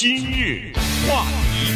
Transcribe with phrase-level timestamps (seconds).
[0.00, 0.72] 今日
[1.06, 1.74] 话题，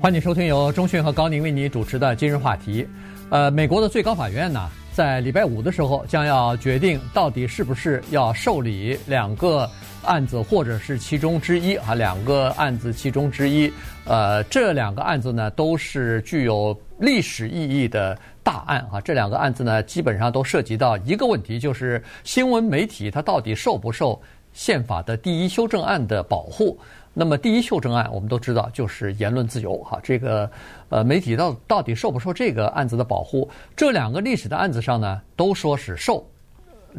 [0.00, 2.88] 欢迎收听由钟讯和高宁为你主持的今日话题。
[3.28, 9.70] 呃，美国的最高法院呢，在礼拜五的时候将要决定到底是不是要受理两个
[10.04, 13.70] 案子，或者是其中之一啊，两个案子其中之一。
[14.06, 18.98] 呃，这两个案子呢，都是具有历史意义的大案啊。
[19.02, 24.18] 这两个案子呢，基本上都涉及到一个问题，就是新闻媒体它到底受不受
[24.56, 26.78] 宪法的第一修正案的保护？
[27.12, 30.50] 那么第一修正案我们都知道就是言论自由哈，这个
[30.88, 33.48] 呃媒体到到底受不受这个案子的保护？
[33.76, 36.26] 这两个历史的案子上呢，都说是受，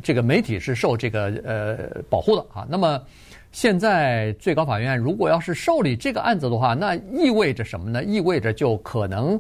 [0.03, 2.65] 这个媒体是受这个呃保护的啊。
[2.69, 3.01] 那么。
[3.53, 8.03] 现在最高法院如果要是受理这个案子的话，那意味着什么呢？
[8.03, 9.39] 意味着就可能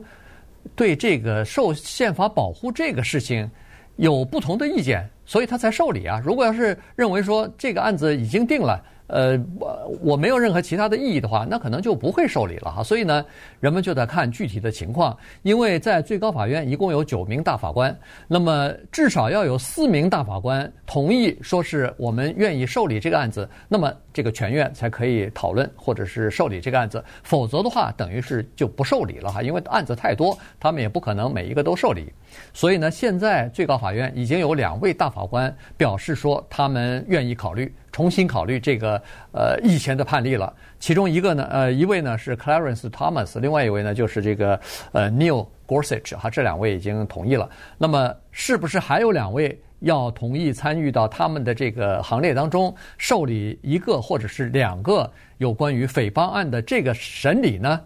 [0.75, 3.47] 对这个受宪法保护这个事情
[3.97, 6.21] 有不同的意见，所以他才受理啊。
[6.23, 8.81] 如果要是认为说这个案子已经定了。
[9.07, 12.83] 呃，我我没有任何其他的意义的话，那可能就不会受理了哈。
[12.83, 13.25] 所以呢，
[13.59, 32.11] 人们就得看具体的情况，因为在最高法院一共有九名大法官，那么至少要有四名大法官同意说是我们愿意受理这个案子，那么这个全院才可以讨论或者是受理这个案子，否则的话等于是就不受理了哈，因为案子太多，他们也不可能每一个都受理。
[32.53, 37.73] 所以呢，现在最高法院已经有两位大法官表示说他们愿意考虑。
[37.97, 40.53] 重新考虑这个呃以前的判例了。
[40.77, 44.59] 其中一个呢，呃，一位呢是 Clarence Thomas，另外一位呢就是这个
[44.91, 47.49] 呃 Neil Gorsuch 哈，这两位已经同意了。
[47.75, 57.81] 那么是不是还有两位要同意参与到他们的这个行列当中，受理一个或者是两个有关于诽谤案的这个审理呢？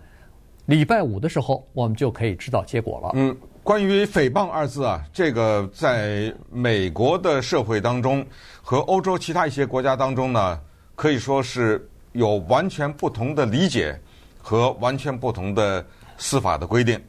[0.66, 3.12] 礼拜五的时候，我们就可以知道结果了。
[3.16, 3.34] 嗯。
[3.64, 8.26] 关于“诽谤”二字啊，这个在美国的社会当中
[8.60, 10.60] 和欧洲其他一些国家当中呢，
[10.96, 14.00] 可以说是有完全不同的理解
[14.42, 15.86] 和完全不同的
[16.18, 17.00] 司法的规定。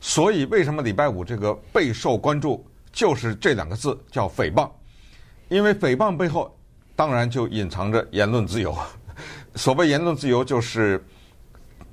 [0.00, 4.68] 所以，为什么礼拜五这个备受关注，就是这两个字叫“诽谤”。
[5.48, 6.52] 因为诽谤背后
[6.96, 8.76] 当然就隐藏着言论自由。
[9.54, 11.00] 所谓言论自由，就是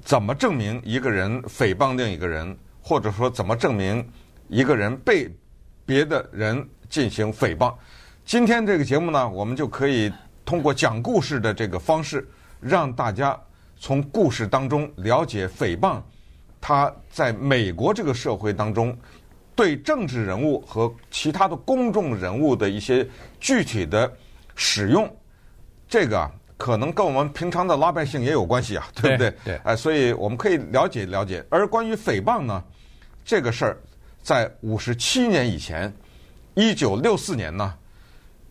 [0.04, 2.58] 怎么证明一个人诽谤另一个人。
[2.82, 4.08] 或者说，怎么证明
[4.48, 5.30] 一个人被
[5.86, 7.74] 别的人进行诽谤？
[8.26, 10.12] 今天这个节目呢，我们就可以
[10.46, 12.28] 通过讲故事的这个方式，
[12.60, 13.40] 让大家
[13.78, 16.02] 从故事当中了解诽谤，
[16.62, 18.98] 它在美国这个社会当中
[19.56, 23.08] 对政治人物和其他的公众人物的一些
[23.40, 24.12] 具体的
[24.56, 25.10] 使用。
[25.88, 29.34] 这个，可能跟我们平常的老百姓也有关系啊，对不对？
[29.46, 29.56] 对。
[29.64, 31.42] 哎，所以我们可以了解了解。
[31.50, 32.62] 而关于诽谤呢？
[33.24, 33.78] 这个事儿
[34.22, 35.92] 在五十七年以前，
[36.56, 37.74] 一九六四年呢，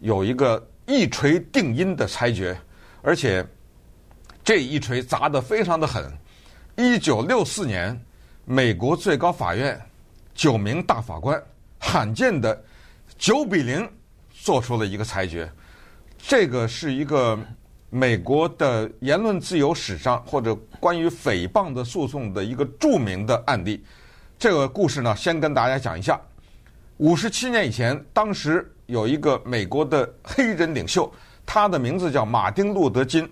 [0.00, 2.58] 有一个一锤定音的裁决，
[3.02, 3.46] 而且
[4.42, 6.10] 这一锤砸得非常的狠。
[6.76, 8.00] 一九六四年，
[8.46, 9.78] 美国最高法院
[10.34, 11.38] 九名大法官
[11.78, 12.58] 罕见的
[13.18, 13.86] 九比零
[14.30, 15.50] 做出了一个裁决，
[16.16, 17.38] 这个是一个
[17.90, 23.82] 美国的言论自由史上或者关于诽谤的诉讼的一个著名的案例。
[24.38, 26.20] 这个故事呢，先跟大家讲一下。
[26.98, 31.10] 五十七年以前，当时有一个美国的黑人领袖，
[31.46, 33.28] 他的名字叫马丁·路德·金。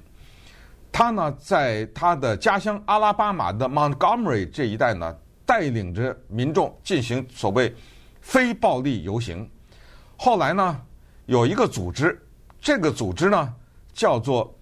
[0.90, 5.14] 他呢，在他的家乡阿拉巴马的 Montgomery 这一带呢，
[5.44, 7.74] 带领着民众进行所谓
[8.22, 9.48] 非暴力游行。
[10.16, 10.80] 后来呢，
[11.26, 12.18] 有一个组织，
[12.58, 13.52] 这个组织呢，
[13.96, 14.52] 叫做。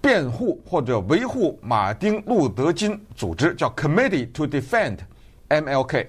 [0.00, 4.98] 辩护或者维护马丁·路德·金组织叫 Committee to Defend
[5.48, 6.06] MLK，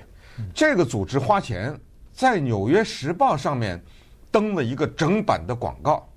[0.54, 1.76] 这个组织花钱
[2.14, 3.84] 在《纽约时报》上面
[4.30, 6.08] 登了一个整版的广告。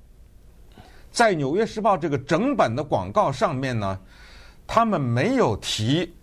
[1.11, 3.99] 在《纽约时报》这个整版的广告上面呢，
[4.67, 6.15] 他们没有提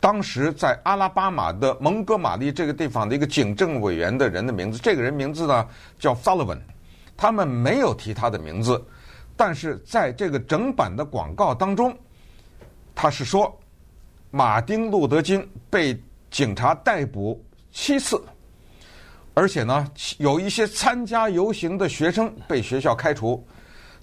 [0.00, 4.78] 当时在阿拉巴马的蒙哥马利这个地方的一个警政委员的人的名字。
[4.78, 5.68] 这个人名字呢
[5.98, 6.58] 叫 Sullivan，
[7.16, 8.82] 他们没有提他的名字。
[9.36, 11.96] 但是在这个整版的广告当中，
[12.94, 13.58] 他是说，
[14.30, 15.98] 马丁·路德·金被
[16.30, 17.42] 警察逮捕
[17.72, 18.22] 七次，
[19.34, 23.44] 而且呢，有一些参加游行的学生被学校开除，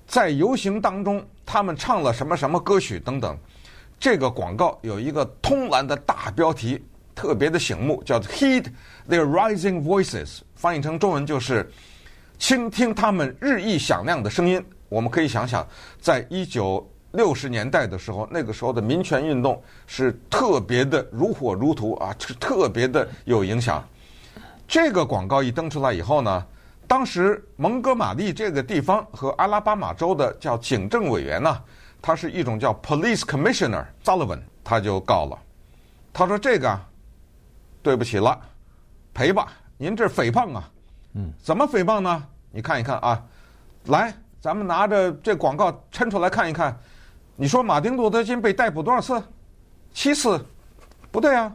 [0.08, 3.38] 在游行当中他们唱了什么什么歌曲等等。
[4.00, 6.84] 这个广告有一个通栏的大标题，
[7.14, 8.66] 特别的醒目，叫做 “Heed
[9.08, 11.70] their rising voices”，翻译成中文就是
[12.40, 14.64] “倾听他们日益响亮的声音”。
[14.90, 15.68] 我们可以想想，
[16.02, 23.88] 在一九六十年代的时候，那个时候的民权运动是特别的如火如荼啊，是特别的有影响。
[24.68, 26.46] 这个广告一登出来以后呢，
[26.88, 31.62] 当时蒙哥马利这个地方和阿拉巴马州的叫警政委员呢，
[32.02, 35.38] 他是一种叫 Police Commissioner Sullivan，他就告了，
[36.14, 36.80] 他说这个
[37.84, 38.40] 对不起了，
[39.14, 40.70] 赔吧，您这诽谤啊，
[41.14, 42.28] 嗯，怎么诽谤呢？
[42.52, 43.24] 你看一看啊，
[43.86, 46.78] 来，咱们拿着这广告抻出来看一看，
[47.36, 49.22] 你说马丁路德金被逮捕多少次？
[49.94, 50.40] 七次，
[51.12, 51.54] 不对啊，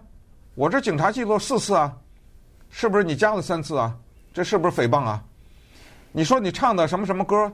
[0.55, 1.97] 我这警察记录四次啊，
[2.69, 3.97] 是不是你加了三次啊？
[4.33, 5.23] 这是不是诽谤啊？
[6.13, 7.53] 你说你唱的什么什么歌？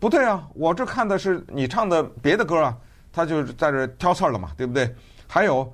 [0.00, 2.76] 不对啊，我这看的是你唱的别的歌啊。
[3.12, 4.92] 他就在这挑刺儿了嘛，对不对？
[5.28, 5.72] 还有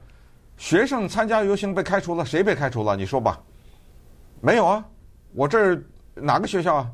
[0.59, 2.95] 学生参加游行被开除了，谁被开除了？
[2.95, 3.41] 你说吧。
[4.43, 4.85] 没有啊，
[5.33, 5.83] 我这儿
[6.15, 6.91] 哪个学校啊？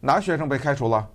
[0.00, 1.08] 哪个学生被开除了？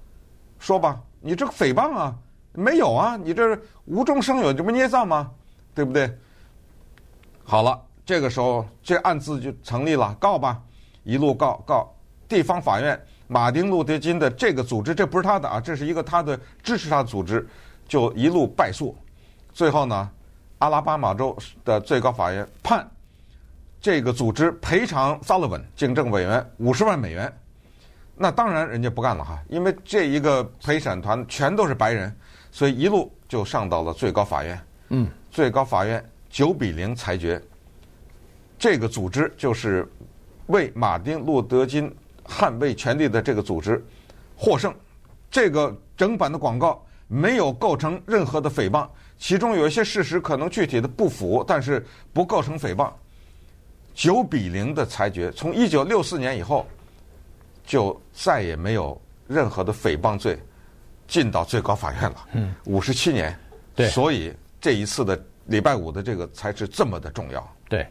[0.59, 2.15] 说吧，你这个诽谤啊？
[2.53, 5.31] 没有啊，你这无中生有，这不捏造吗？
[5.73, 6.09] 对不对？
[7.43, 10.61] 好了，这个时候这案子就成立了，告吧。
[11.03, 11.93] 一路告告
[12.27, 17.47] 地方法院，马丁路德金的这个组织，这不是他的啊，这是一个他的支持他的组织，
[17.87, 18.95] 就一路败诉。
[19.53, 20.09] 最后呢，
[20.59, 22.89] 阿拉巴马州的最高法院判
[23.85, 27.31] 这个组织赔偿 Sullivan 警政委员五十万美元。
[28.15, 32.11] 那当然人家不干了哈，因为这一个陪审团全都是白人，
[32.51, 34.59] 所以一路就上到了最高法院。
[34.89, 37.39] 嗯，最高法院九比零裁决，
[38.57, 39.87] 这个组织就是。
[40.47, 41.91] 为马丁路德金
[42.23, 43.83] 捍卫权利的这个组织
[44.35, 44.73] 获胜，
[45.29, 48.87] 这个整版的广告没有构成任何的诽谤，
[49.19, 52.91] 其中有一些事实可能具体的不符，但是不构成诽谤。
[53.95, 56.63] 九比零的裁决，从一九六四年以后
[57.65, 60.37] 就再也没有任何的诽谤罪
[61.07, 62.27] 进到最高法院了。
[62.33, 63.35] 嗯，五十七年，
[63.73, 64.31] 对，所以
[64.61, 67.55] 这一次的礼拜五的这个才是这么的重要。
[67.67, 67.87] 对。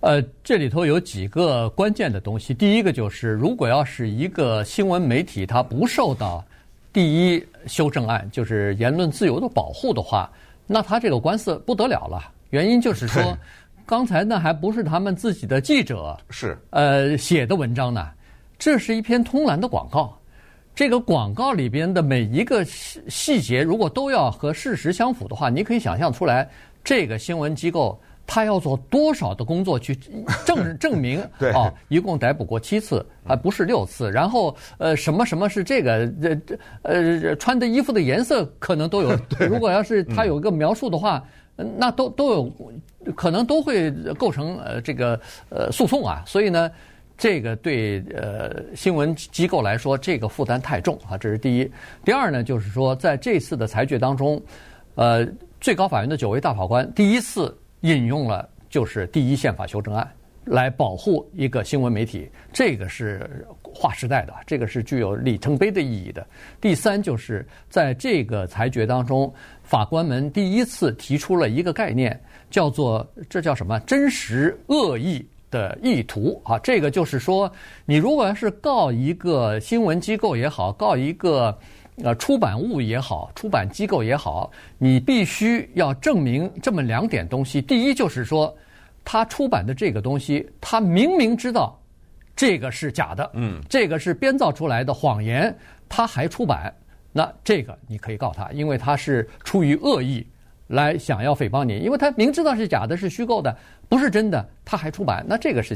[0.00, 2.52] 呃，这里头有几个关键的东西。
[2.52, 6.44] 第一个就是，如果要是一个新闻媒体它不受到
[6.92, 10.30] 第一修正案，就是言论自由的保护的话，
[10.66, 12.30] 那他这个官司不得了了。
[12.50, 13.36] 原因就是说，
[13.86, 18.08] 刚才那还不是他们自己的记者是呃写的文章呢，
[18.58, 20.12] 这是一篇通栏的广告。
[20.74, 26.46] 这个广告里边的每一个细细节，如果都要和事实相符的话，你可以想象出来，
[26.82, 27.98] 这个新闻机构。
[28.28, 29.94] 他要做多少的工作去
[30.44, 31.20] 证 证明？
[31.20, 34.10] 啊哦，一共逮捕过七次，还不是六次。
[34.10, 36.36] 然后呃，什么什么是这个这？
[36.82, 39.16] 呃呃，穿的衣服的颜色可能都有。
[39.48, 41.22] 如果要是他有一个描述的话，
[41.56, 42.52] 那都都有
[43.14, 46.22] 可能都会构成呃这个呃诉讼啊。
[46.26, 46.70] 所以呢，
[47.16, 51.16] 这个对呃新闻机构来说，这个负担太重啊。
[51.16, 51.70] 这是第一。
[52.04, 54.40] 第二呢，就是说在这次的裁决当中，
[54.94, 55.26] 呃，
[55.60, 57.56] 最高法院的九位大法官第一次。
[57.82, 60.10] 引用了就是第一宪法修正案
[60.46, 63.46] 来保护一个新闻媒体，这个是
[63.76, 66.26] 划时代的，这个是具有里程碑的意义的。
[66.60, 69.32] 第三，就是在这个裁决当中，
[69.62, 72.18] 法官们第一次提出了一个概念，
[72.50, 73.78] 叫做这叫什么？
[73.80, 77.52] 真实恶意的意图啊，这个就是说，
[77.84, 81.56] 你如果要是告一个新闻机构也好，告一个。
[82.04, 87.62] 呃，出版物也好，出版机构也好，你必须要证明这么两点东西。
[87.62, 88.54] 第一就是说，
[89.02, 91.74] 他出版的这个东西，他明明知道
[92.36, 95.56] 这个是假的，嗯，这个是编造出来的谎言，
[95.88, 96.72] 他还出版，
[97.12, 100.24] 那这个你可以告他，因为他是出于恶意
[100.66, 103.56] 来想要诽谤你，因为他明知道是假的，是虚构的，
[103.88, 105.74] 不是真的，他还出版，那这个是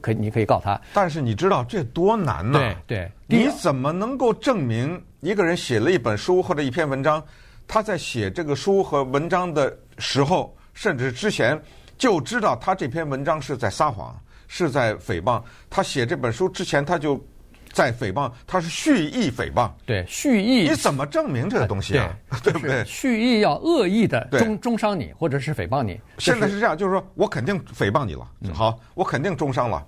[0.00, 0.80] 可以，你可以告他。
[0.94, 2.58] 但是你知道这多难呢？
[2.86, 5.02] 对对，你怎么能够证明？
[5.20, 7.20] 一个人写了一本书或者一篇文章，
[7.66, 11.60] 他在写这个书和文章的时候，甚至之前
[11.98, 14.16] 就知道他这篇文章是在撒谎，
[14.48, 15.42] 是在诽谤。
[15.68, 17.22] 他写这本书之前，他就
[17.72, 19.70] 在诽谤，他是蓄意诽谤。
[19.84, 20.68] 对，蓄意。
[20.68, 22.16] 你怎么证明这个东西啊？
[22.42, 22.84] 对， 对不对？
[22.84, 26.00] 蓄意要恶意的中中伤你，或者是诽谤你。
[26.18, 29.84] 现在是这样，就是说我肯定诽谤你了，好，我肯定中伤了，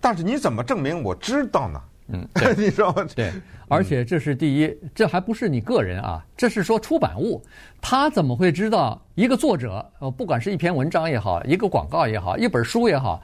[0.00, 1.80] 但是你怎么证明我知道呢？
[2.10, 3.30] 嗯， 你说对，
[3.68, 7.44] 而且这是第一，这还不是你个人啊，这是说出版物，
[7.82, 13.22] 他怎么会知道一个作者，呃，不管是一篇文章也好，一个广告也好，一本书也好，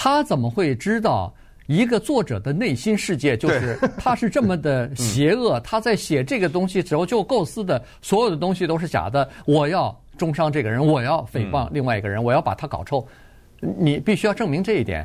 [0.00, 1.34] 他怎么会知道
[1.66, 3.36] 一个作者的内心世界？
[3.36, 9.28] 就是他是这么的 邪恶，他在写这个东西时候就构思的所有的东西都是假的。
[9.44, 13.04] 我要中伤这个人，我要诽谤另外一个人，我要把他搞臭，
[13.60, 15.04] 你必须要证明这一点，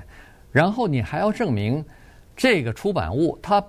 [0.51, 1.83] 然后你还要证明。
[2.35, 3.63] 这个出版物，他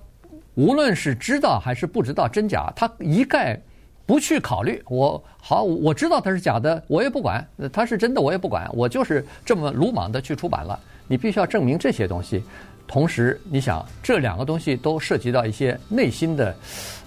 [0.54, 3.60] 无论是知道还是不知道真假，他一概
[4.06, 4.82] 不去考虑。
[4.88, 8.66] 我好，我知道它是假的，我也不管；它是真的，我也不管。
[8.72, 10.80] 我就是这么鲁莽的去出版了。
[11.06, 12.42] 你必须要证明这些东西。
[12.86, 16.54] 同时你想这两个东西都涉及到一些内心的，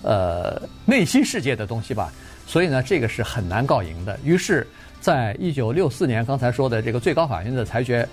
[0.01, 2.12] 呃，内心世界的东西吧，
[2.48, 4.20] 所以呢，这个是很难告赢的。
[4.24, 4.66] 于是，
[5.00, 8.08] 在一九六四年刚才说的这个最高法院的裁决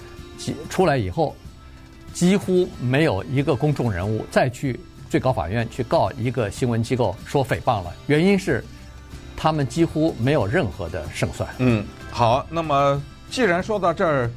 [0.68, 1.34] 出来以后，
[2.12, 8.62] 几乎没有一个公众人物再去最高法院去告一个新闻机构说诽谤了，原因是
[9.38, 11.48] 他们几乎没有任何的胜算。
[11.58, 14.30] 嗯，好，那么既然说到这儿，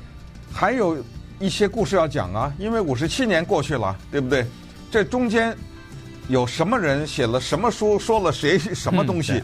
[0.49, 0.97] 还有
[1.39, 4.45] 一些故事要讲啊，因为五十七年过去了，对不对？
[4.89, 5.55] 这中间
[6.27, 9.43] 有什么人写了什么书，说了谁 什么东西，嗯、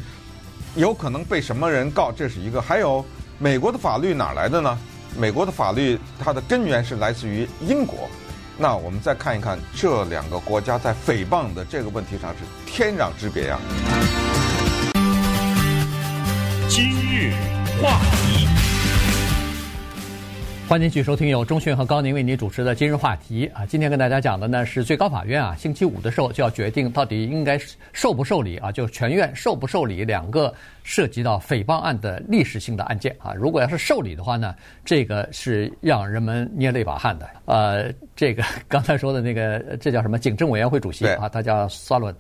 [0.76, 2.60] 有可能被什么人告，这是一个。
[2.62, 3.06] 还有
[3.38, 4.78] 美国的法律哪来的呢？
[5.16, 8.10] 美国的法律它的根源是来自于英国。
[8.58, 13.60] 那我们再看一看这两个国家在诽谤的这个问题上是天壤之别呀。
[16.68, 17.34] 今日
[17.80, 18.48] 话题，
[20.74, 23.64] 欢迎继续收听由中讯和高宁为您主持的今日话题啊。
[23.64, 27.60] 今天跟大家讲的呢是最高法院啊，星期五的时候就要决定到底应该
[27.92, 30.52] 受不受理啊，就全院受不受理两个。
[30.86, 34.54] 涉及到诽谤案的历史性的案件啊，如果要是受理的话呢，
[34.84, 37.30] 这个是让人们捏了一把汗的。
[37.46, 40.20] 呃，这个 刚才说的那个，这叫什么？
[40.20, 42.14] 警政委员会主席啊，他叫萨伦。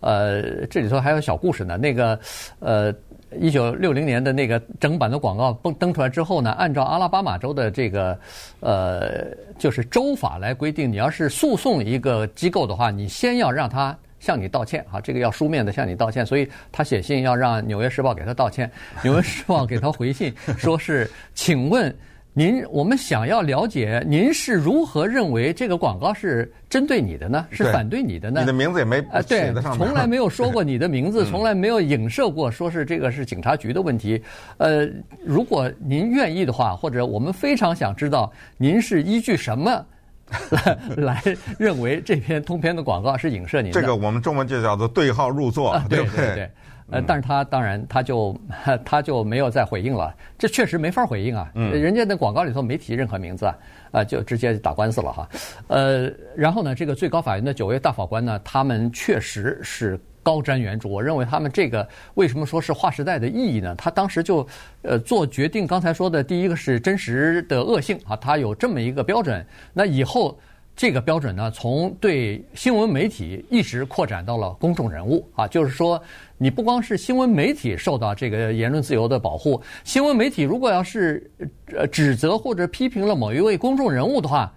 [0.00, 1.78] 呃，这里头还有小故事呢。
[1.78, 2.18] 那个
[2.58, 2.92] 呃，
[3.38, 8.18] 一九六零年的那个整版的广告登登出来之后呢，按照阿拉巴马州的这个
[8.60, 9.26] 呃，
[9.58, 13.96] 就是州法来规定，你要是诉讼一个机构的话，你先要让他。
[14.18, 18.68] 向你道歉啊，这个要书面的向你道歉，所以他写信要让《纽约时报》给他道歉，
[19.02, 21.90] 《纽约时报》给他回信，说是，请问
[22.32, 27.44] 您，我们想要了解您是如何认为这个广告是针对你的呢？
[27.50, 28.40] 是反对你的呢？
[28.40, 34.22] 你的名字也没啊，对，从来没有说过你的名字， 从来没有影射过，说是这个是警察局的问题。
[34.58, 34.88] 呃，
[35.24, 39.84] 如果您愿意的话，或者我们非常想知道您是依据什么。
[40.50, 41.22] 来来，
[41.58, 43.80] 认为这篇通篇的广告是影射您的。
[43.80, 46.26] 这个我们中文就叫做对号入座，啊、对不对？
[46.26, 46.50] 对对。
[46.90, 48.36] 呃，但是他当然他就
[48.84, 51.50] 他就没有再回应了，这确实没法回应啊。
[51.54, 51.70] 嗯。
[51.72, 53.58] 人家的广告里头没提任何名字啊，
[53.92, 55.28] 啊，就直接打官司了哈。
[55.68, 59.98] 呃，然后呢，这个最高法院的九位大法官呢，他们确实是。
[60.22, 63.74] 高瞻远瞩，我认为他们这个为什么说是划时代的意义呢？
[63.74, 64.46] 他当时就
[64.82, 69.44] 呃做决定，刚才说的第一个是真实的恶性啊，他有这么一个标准。
[69.72, 70.38] 那以后
[70.76, 76.00] 这个标准呢，从对新闻媒体一直扩展到了公众人物啊，就是说
[76.42, 81.30] 你不光是新闻媒体受到这个言论自由的保护，新闻媒体如果要是
[81.76, 84.50] 呃指责或者批评了某一位公众人物的话。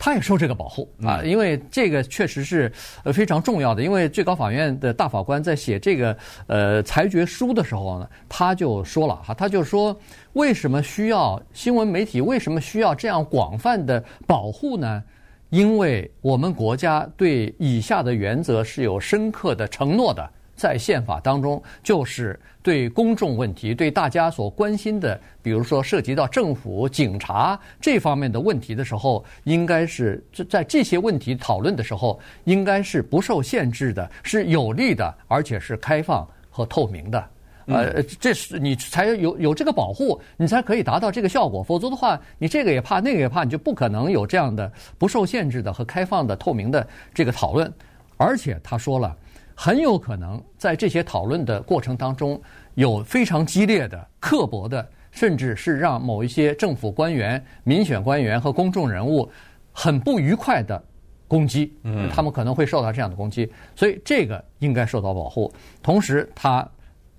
[0.00, 2.70] 他也受这个保护啊，因为这个确实是
[3.02, 3.82] 呃非常重要的。
[3.82, 6.16] 因为最高法院的大法官在写这个
[6.46, 9.98] 呃裁决书的时候呢，他就说了哈，他就说
[10.34, 12.20] 为什么需要新闻媒体？
[12.20, 15.02] 为什么需要这样广泛的保护呢？
[15.50, 20.30] 因为我们国家对以下的原则是有深刻的承诺的。
[20.58, 37.24] 在宪法当中，就是对公众问题、对大家所关心的，比如说涉及到政府、警察这方面的问题的时候，应该是在这些问题讨论的时候，应该是不受限制的，是有利的，而且是开放和透明的。
[37.66, 41.62] 呃，这是你才有有这个保护，你才可以达到这个效果。
[41.62, 46.84] 否则的话，你这个也怕，那个也怕，你就不可能有这样的不受限制的和开放的、透明的
[47.14, 47.72] 这个讨论。
[48.16, 49.16] 而且他说了。
[49.60, 52.40] 很有可能在这些讨论的过程当中，
[52.76, 59.28] 有非常激烈的、刻薄的，甚至是让某一些政府官员、民选官员和公众人物
[59.72, 60.80] 很不愉快的
[61.26, 61.76] 攻击。
[61.82, 65.52] 嗯，他们可能会受到这样的攻击，所以这个应该受到保护。
[65.82, 66.64] 同时，他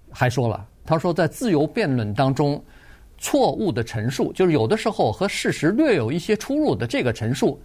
[0.09, 2.63] 还说了，他说在自由辩论当中，
[3.17, 7.61] 错误的陈述，就是有的时候和事实略有一些出入的这个陈述。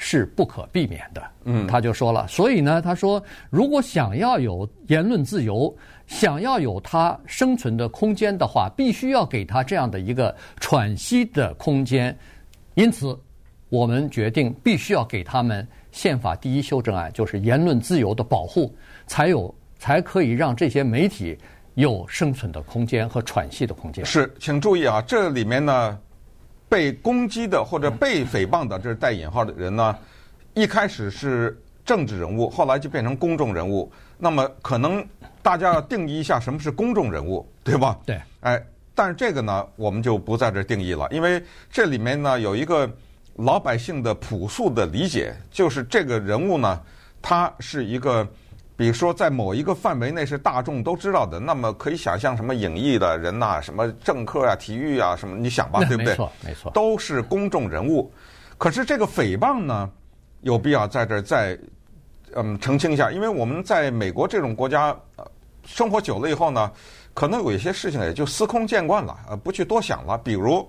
[0.00, 5.76] 是不可避免的，嗯，他就说了，所以呢，他说，如果想要有言论自由，
[6.06, 12.16] 想要有他生存的空间的话，必须要给他这样的一个喘息的空间。
[12.74, 13.18] 因此，
[13.68, 18.72] 我们决定必须要给他们宪法第一修正案，就是言论自由的保护，
[19.08, 21.36] 才有才可以让这些媒体
[21.74, 24.04] 有生存的空间和喘息的空间。
[24.06, 25.98] 是，请注意啊，这里面呢。
[26.68, 29.96] 被攻击的或者被诽谤的，这是带引号的人呢，
[30.54, 33.90] 一开始是政治人物，后来就变成公众人物。
[34.18, 35.06] 那么可能
[35.42, 37.98] 大家要定义一下什么是公众人物，对吧？
[38.04, 38.20] 对。
[38.40, 38.62] 哎，
[38.94, 42.90] 但是这个呢，我们就不在这定义了，因为这里面呢有一个
[43.36, 46.80] 老百姓的朴素的理解，就是这个人物呢，
[47.22, 48.26] 他是一个。
[48.78, 56.12] 比如说，在某一个范围内是大众都知道的，那么可以想象什么影艺的人呐，什么政客啊、体育啊，什么你想吧，对不对？
[56.12, 58.08] 没错，没错，都是公众人物。
[58.56, 59.90] 可是这个诽谤呢，
[60.42, 61.58] 有必要在这儿再
[62.36, 65.28] 嗯澄清一下，因为我们在美国这种国家呃
[65.64, 66.70] 生活久了以后呢，
[67.14, 70.16] 可能有一些事情也就司空见惯了，呃，不去多想了。
[70.18, 70.64] 比如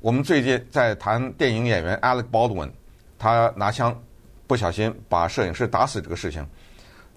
[0.00, 2.70] 我们最近在谈电影演员 Alec Baldwin，
[3.16, 3.96] 他拿枪
[4.48, 6.44] 不小心把摄影师打死这个事情，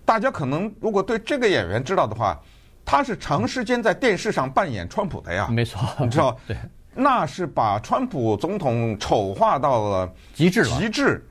[0.05, 2.39] 大家可能如果对这个演员知道的话，
[2.83, 6.57] 他是长时间在电视上扮演川普的呀，没错，你知道， 对，
[6.93, 11.25] 那是把川普总统丑化到了极致了，极致，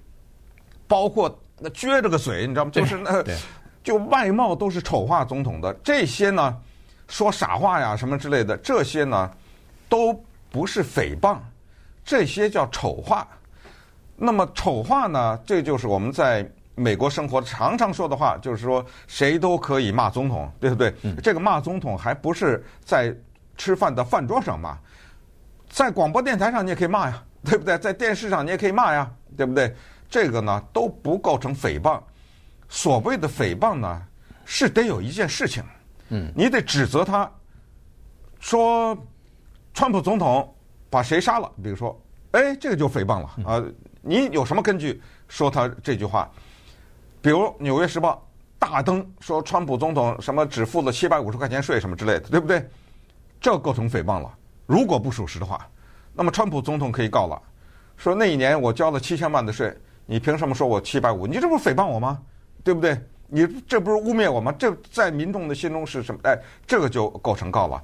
[0.86, 2.70] 包括那撅着个嘴，你知道吗？
[2.70, 3.24] 就是那
[3.82, 6.56] 就外貌都是丑化总统的这些呢。
[7.08, 9.28] 说傻话呀，什么之类的，这些呢，
[9.88, 10.14] 都
[10.48, 11.36] 不是诽谤，
[12.04, 13.26] 这些叫丑化。
[14.14, 20.94] 那么丑化呢，这就是我们在美国生活常常说的话，就是说谁都可以骂总统，对不对？
[21.02, 23.14] 嗯、这个骂总统还不是在
[23.56, 24.78] 吃饭的饭桌上骂，
[25.68, 27.76] 在广播电台上你也可以骂呀，对不对？
[27.78, 29.74] 在电视上你也可以骂呀，对不对？
[30.08, 32.00] 这个呢都不构成诽谤。
[32.68, 34.02] 所谓的诽谤呢，
[34.44, 35.62] 是得有一件事情。
[36.08, 37.30] 嗯，你得指责他，
[38.38, 38.96] 说
[39.74, 40.52] 川普总统
[40.88, 41.50] 把谁杀了？
[41.62, 42.00] 比如说，
[42.32, 43.62] 哎，这个就诽谤了啊！
[44.00, 46.30] 你有什么根据说他这句话？
[47.22, 48.14] 比如《纽约时报》
[48.58, 52.66] 大登说川普总统什么只付了七百五十块钱税什么之类的，对不对？
[53.40, 54.32] 这构成诽谤了。
[54.66, 55.66] 如果不属实的话，
[56.12, 57.40] 那么川普总统可以告了，
[57.96, 61.26] 说那一年我交了七千万的税，你凭什么说我七百五？
[61.26, 62.20] 你这不是诽谤我吗？
[62.64, 62.98] 对不对？
[63.26, 64.52] 你这不是污蔑我吗？
[64.58, 66.20] 这在民众的心中是什么？
[66.24, 67.82] 哎，这个就构成告了，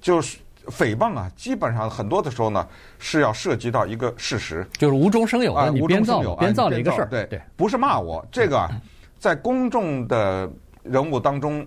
[0.00, 1.30] 就是诽谤啊。
[1.36, 2.66] 基本上很多的时候呢，
[2.98, 8.26] 是要涉及到一个事实，就是无中生有啊，你编造编造了一个事儿，对对，不是骂我。
[8.30, 8.70] 这个啊，
[9.18, 10.50] 在公众的
[10.82, 11.66] 人物当中，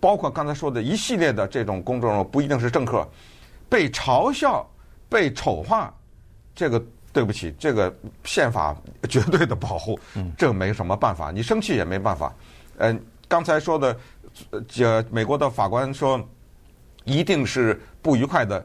[0.00, 3.06] 包括刚才说的一系列的这种公众人物，不一定是政客，
[3.68, 4.68] 被嘲笑、
[5.08, 5.94] 被丑化，
[6.54, 6.82] 这个。
[7.10, 8.76] 对不起，这个宪法
[9.08, 9.98] 绝对的保护，
[10.36, 12.32] 这没什么办法，你生气也没办法。
[12.76, 13.96] 嗯，刚才说的，
[14.50, 16.20] 呃，美国的法官说，
[17.08, 18.64] 一定是不愉快的，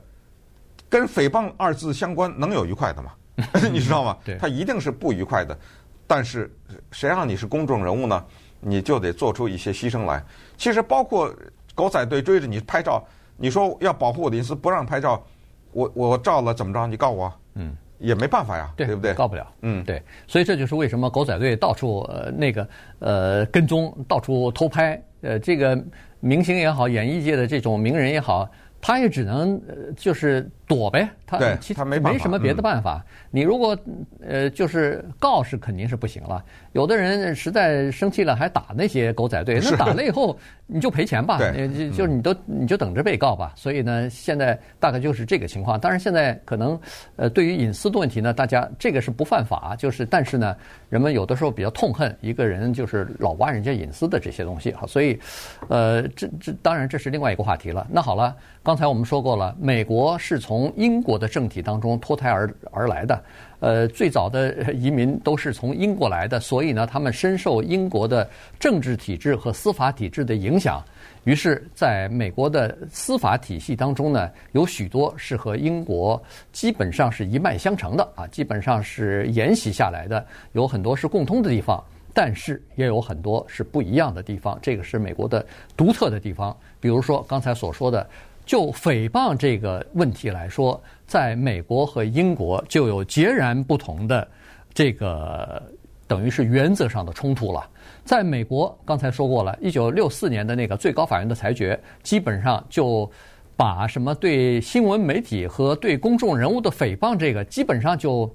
[0.89, 3.11] 跟诽谤二字相关，能有愉快的吗？
[3.71, 4.17] 你知道吗？
[4.39, 5.57] 他一定是不愉快的。
[6.05, 6.51] 但是
[6.91, 8.25] 谁让你是公众人物呢？
[8.59, 10.23] 你就得做出一些牺牲来。
[10.57, 11.33] 其实包括
[11.73, 13.03] 狗仔队追着你拍照，
[13.37, 15.23] 你说要保护我的隐私，不让拍照，
[15.71, 16.85] 我我照了怎么着？
[16.85, 17.33] 你告我？
[17.55, 17.75] 嗯。
[17.99, 19.13] 也没办法呀，对，对不对？
[19.13, 22.67] 告不了，嗯，对，所以这就是为什么狗仔队到处呃那个
[22.99, 25.81] 呃跟踪，到处偷拍，呃，这个
[26.25, 28.49] 明星也好，演艺界的这种名人也好。
[28.79, 29.61] 他也只能，
[29.95, 33.03] 就是躲呗，他其他没什么别的办法。
[33.29, 33.77] 你如果
[34.27, 36.43] 呃，就是告是肯定是不行了。
[36.71, 43.53] 有的人实在生气了，还打那些狗仔队，那打了以后你就赔钱吧， 就就是你都你就等着被告吧。
[43.55, 45.79] 所以呢，现在大概就是这个情况。
[45.79, 46.79] 当然，现在可能
[47.15, 50.55] 呃，对于隐私的问题呢，大家这个是不犯法，就是但是呢，
[50.89, 54.87] 人们有的时候比较痛恨一个人就是老挖人家隐私的这些东西哈。
[54.87, 55.19] 所以
[55.67, 57.85] 呃，这这当然这是另外一个话题了。
[57.91, 58.35] 那好了。
[58.65, 63.21] 刚才我们说过了，美国是从英国的政体当中脱胎而而来的，
[63.59, 70.81] 呃，最早的移民都是从英国来的，所以呢，他们深受英国的政治体制和司法体制的影响。
[71.25, 76.21] 于是，在美国的司法体系当中呢，有许多是和英国
[76.53, 81.83] 基本上是一脉相承的啊，基本上是沿袭下来的，有很多是共通的地方。
[82.13, 85.45] 但是也有很多是不一样的地方，这个是美国的
[85.75, 86.55] 独特的地方。
[86.79, 88.07] 比如说刚才所说的。
[88.45, 94.27] 就诽谤这个问题来说，在美国和英国就有截然不同的
[94.73, 95.61] 这个
[96.07, 97.69] 等于是原则上的冲突了。
[98.03, 103.09] 在美国，刚才说过了，一九六四年的那个最高法院的裁决，基本上就
[103.55, 108.29] 把什么对新闻媒体和对公众人物的诽谤这个，基本上就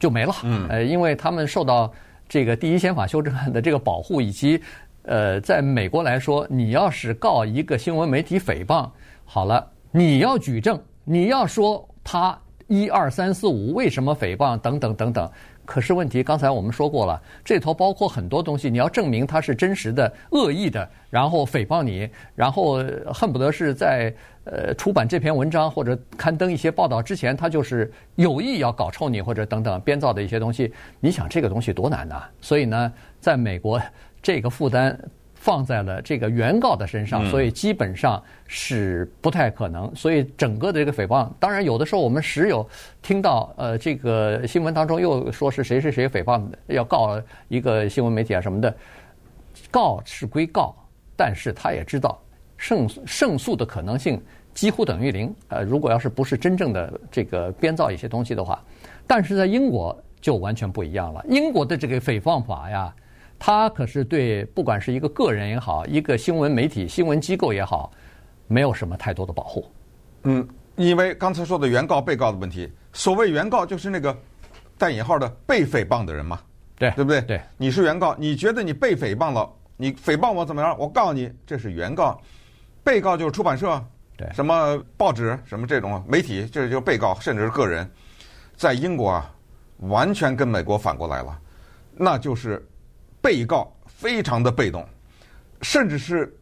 [0.00, 0.34] 就没了。
[0.42, 1.92] 嗯，呃，因为他们受到
[2.28, 4.60] 这个第一宪法修正案的这个保护，以及
[5.02, 8.90] 呃，在美国来说，你要是告一个新闻媒体诽谤。
[9.30, 12.36] 好了，你要举证，你要说他
[12.66, 15.30] 一二三四五为什么诽谤等等等等。
[15.66, 24.10] 可是问题，刚才我们说过了，这头包括很多东西，你要证明他是真实的、恶意的，然后诽谤你，然后恨不得是在
[24.44, 30.72] 呃出版这篇文章或者刊登一些报道之前，他就是有意要搞臭你或者等等编造的一些东西。
[31.00, 32.22] 你想这个东西多难呐？
[32.40, 33.78] 所以呢，在美国
[34.22, 34.98] 这个负担。
[35.40, 39.90] 放在了这个原告的身上，所以基本上是不太可能。
[39.94, 42.68] 所以整个的这个诽谤，当然有的时候我们时有
[43.00, 48.74] 听到，呃，这个新闻当中又说是谁谁谁诽谤要告一个新闻媒体啊什么的，
[49.70, 50.74] 告是归告，
[51.16, 52.20] 但是他也知道
[52.56, 54.20] 胜胜诉的可能性
[54.52, 55.34] 几乎等于零。
[55.48, 58.62] 呃，如果要是不是真正的这个编造一些东西的话，
[59.06, 61.24] 但是在英国就完全不一样了。
[61.28, 62.92] 英国的这个诽谤法呀，
[63.38, 67.90] 它可是对不管是一个个人也好，一个新闻媒体、新闻机构也好，
[68.46, 69.70] 没有什么太多的保护。
[70.24, 70.46] 嗯，
[70.76, 74.16] 因为刚才说的原告、被告的问题，所谓原告就是那个
[74.76, 76.40] 带引号的被诽谤的人嘛，
[76.76, 77.20] 对对不对？
[77.22, 80.76] 对，你是原告，你觉得你被诽谤了，你诽谤我怎么样？
[80.78, 82.20] 我告诉你，这是原告，
[82.82, 83.82] 被告就是出版社。
[84.16, 87.88] 对，什么报纸，什么这种媒体，这就是被告，甚至是个人，
[88.56, 89.32] 在英国啊，
[89.82, 91.38] 完全跟美国反过来了，
[91.94, 92.66] 那就是
[93.20, 94.86] 被告非常的被动，
[95.62, 96.34] 甚至是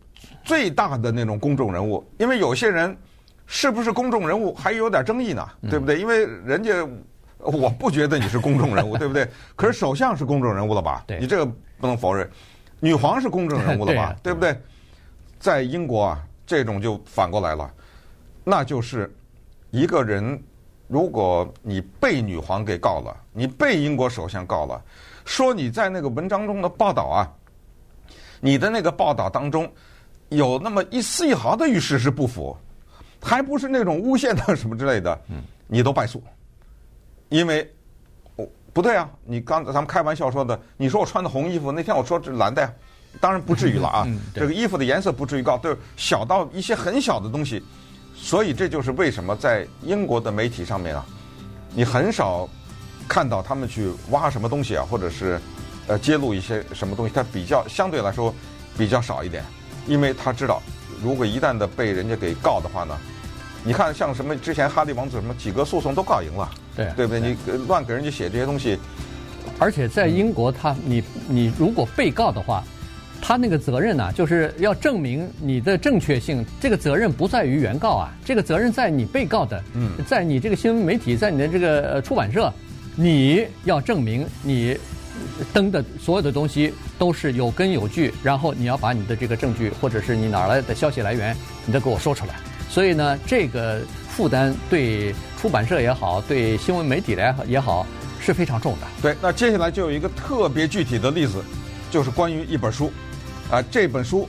[0.44, 2.96] 最大的那种公众人物，因为有些人
[3.46, 5.98] 是不是公众人物还有点争议呢，对不对？
[5.98, 6.86] 因为人家
[7.38, 9.28] 我不觉得你是公众人物， 对不对？
[9.54, 11.04] 可是首相是公众人物了吧？
[11.06, 11.46] 对，你这个
[11.78, 12.28] 不能否认，
[12.80, 14.16] 女皇是公众人物了吧？
[14.22, 14.56] 对不对？
[15.38, 16.22] 在英国啊。
[16.48, 17.68] 这种就反过来了，
[18.44, 19.12] 那就是
[19.72, 20.40] 一个人，
[20.86, 24.80] 如果你被女皇给告了，你被英国首相告了，
[25.26, 27.28] 说你在那个文章中的报道啊，
[28.40, 29.70] 你的那个报道当中
[30.30, 32.56] 有那么一丝一毫的与事实不符，
[33.20, 35.20] 还不是那种诬陷的什么之类的，
[35.66, 36.22] 你都败诉，
[37.28, 37.70] 因为
[38.72, 42.72] 不对啊，你刚才咱们开玩笑说的，你说我穿的红衣服，那天我说这蓝的呀。
[43.18, 47.62] 当然不至于了啊，嗯、这个衣服的颜色不至于高，就是小到一些很小的东西，
[48.14, 51.06] 所以这就是为什么在英国的媒体上面啊，
[51.74, 52.46] 你很少
[53.08, 55.40] 看到他们去挖什么东西啊，或者是
[55.86, 58.34] 呃揭露一些什么东西，他比较相对来说
[58.76, 59.42] 比较少一点，
[59.86, 60.62] 因为他知道，
[61.02, 62.96] 如果一旦的被人家给告的话呢，
[63.64, 67.20] 你看像什么之前哈利王子什么几个诉讼都告赢了，对对不对？
[67.20, 68.78] 你乱给人家写这些东西，
[69.58, 72.62] 而且在英国他，他你你如果被告的话。
[73.18, 76.44] 他那个责任呢、啊，就是要证明你的正确性。
[76.60, 79.60] 这个责任不在于原告啊，这个责任在你被告的，
[80.06, 82.52] 在你这个新闻媒体，在你的这个出版社，
[82.96, 84.76] 你要证明你
[85.52, 92.34] 登的所有的东西都是有根有据，然后你要把你的这个证据或者是你哪来的消息来源，你都给我说出来。
[92.70, 97.86] 所以呢，这个负担对出版社也好，对新闻媒体来也好
[98.18, 98.86] 是非常重的。
[99.02, 101.44] 对，那接下来就有一个特别具体的例子，
[101.90, 102.90] 就是关于一本书。
[103.50, 104.28] 啊，这本书，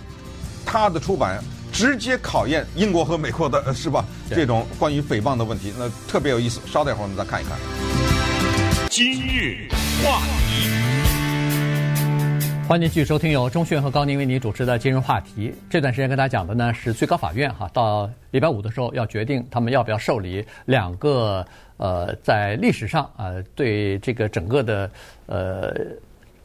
[0.66, 4.06] 它的出版直接考验英国和美国的，是吧？
[4.30, 6.60] 这种关于诽谤的问题，那特别有意思。
[6.68, 7.58] 稍待会儿我们再看一看。
[8.98, 9.68] 今日
[10.04, 10.68] 话题，
[12.68, 15.54] 欢迎继续收听由钟迅和高宁为你主持的今日话题。
[15.70, 21.46] 这段时间跟大家讲的呢是最高法院哈，到礼拜五的时候要决定他们要不要受理两个
[21.78, 24.90] 呃，在历史上啊、呃、对这个整个的
[25.28, 25.76] 呃。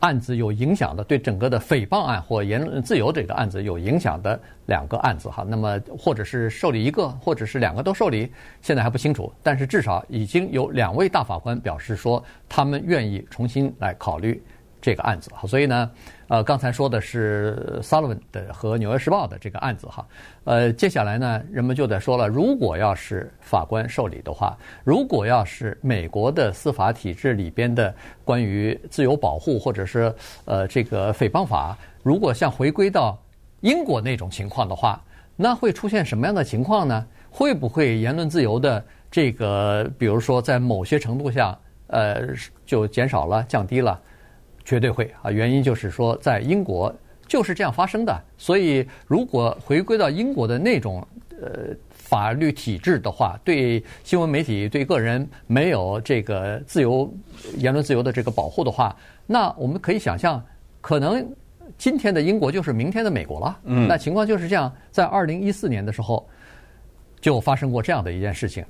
[0.02, 9.32] 案子有影响的，对整个的诽谤案或言论自由这个案子有影响的两个案子哈，那么或者是受理一个，或者是两个都受理，现在还不清楚。
[9.44, 14.42] 但是至少已经有两位大法官表示说，他们愿意重新来考虑。
[14.82, 15.90] 这个案子哈，所以呢，
[16.26, 20.04] 呃，刚才说的是 Sullivan 的和《纽约时报》的这个案子哈，
[20.42, 30.12] 呃，接下来呢，人们就在说了，如果要是法官受理的话，如果要是美国的司法体制里边的关于自由保护或者是
[30.44, 33.16] 呃这个诽谤法，如果像回归到
[33.60, 35.00] 英国那种情况的话，
[35.36, 37.06] 那会出现什么样的情况呢？
[37.30, 42.28] 会不会言论自由的这个，比如说在某些程度下，呃，
[42.66, 43.98] 就减少了、降低了？
[44.64, 45.30] 绝对会啊！
[45.30, 46.94] 原因就是说，在英国
[47.26, 48.22] 就是这样发生的。
[48.36, 51.06] 所以，如果回归到英国的那种
[51.40, 57.12] 呃法律体制的话，对新闻媒体、对个人没有这个自由
[57.56, 58.94] 言论自由的这个保护的话，
[59.26, 60.44] 那我们可以想象，
[60.80, 61.26] 可能
[61.76, 63.58] 今天的英国就是明天的美国了。
[63.64, 64.72] 嗯，那情况就是这样。
[64.90, 66.28] 在二零一四年的时候，
[67.20, 68.64] 就发生过这样的一件事情，